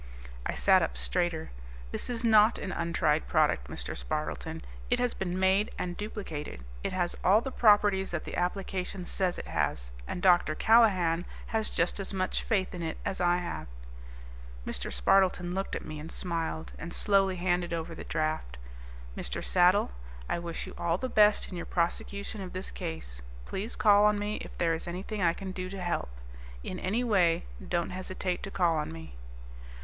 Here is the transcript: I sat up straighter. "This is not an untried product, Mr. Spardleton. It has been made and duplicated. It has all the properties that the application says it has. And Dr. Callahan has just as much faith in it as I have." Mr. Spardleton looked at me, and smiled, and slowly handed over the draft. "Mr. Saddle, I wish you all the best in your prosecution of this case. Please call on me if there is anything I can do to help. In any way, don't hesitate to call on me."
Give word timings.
I 0.47 0.55
sat 0.55 0.81
up 0.81 0.97
straighter. 0.97 1.51
"This 1.91 2.09
is 2.09 2.23
not 2.23 2.57
an 2.57 2.71
untried 2.71 3.27
product, 3.27 3.67
Mr. 3.69 3.95
Spardleton. 3.95 4.63
It 4.89 4.97
has 4.97 5.13
been 5.13 5.39
made 5.39 5.69
and 5.77 5.95
duplicated. 5.95 6.63
It 6.83 6.91
has 6.91 7.15
all 7.23 7.39
the 7.39 7.51
properties 7.51 8.09
that 8.09 8.23
the 8.23 8.35
application 8.35 9.05
says 9.05 9.37
it 9.37 9.45
has. 9.45 9.91
And 10.07 10.23
Dr. 10.23 10.55
Callahan 10.55 11.27
has 11.53 11.69
just 11.69 11.99
as 11.99 12.13
much 12.15 12.41
faith 12.41 12.73
in 12.73 12.81
it 12.81 12.97
as 13.05 13.21
I 13.21 13.37
have." 13.37 13.67
Mr. 14.65 14.91
Spardleton 14.91 15.53
looked 15.53 15.75
at 15.75 15.85
me, 15.85 15.99
and 15.99 16.11
smiled, 16.11 16.71
and 16.79 16.95
slowly 16.95 17.35
handed 17.35 17.71
over 17.71 17.93
the 17.93 18.03
draft. 18.03 18.57
"Mr. 19.15 19.43
Saddle, 19.43 19.91
I 20.27 20.39
wish 20.39 20.65
you 20.65 20.73
all 20.79 20.97
the 20.97 21.09
best 21.09 21.49
in 21.49 21.55
your 21.55 21.67
prosecution 21.67 22.41
of 22.41 22.53
this 22.53 22.71
case. 22.71 23.21
Please 23.45 23.75
call 23.75 24.05
on 24.05 24.17
me 24.17 24.37
if 24.37 24.57
there 24.57 24.73
is 24.73 24.87
anything 24.87 25.21
I 25.21 25.33
can 25.33 25.51
do 25.51 25.69
to 25.69 25.79
help. 25.79 26.09
In 26.63 26.79
any 26.79 27.03
way, 27.03 27.45
don't 27.69 27.91
hesitate 27.91 28.41
to 28.41 28.49
call 28.49 28.77
on 28.77 28.91
me." 28.91 29.15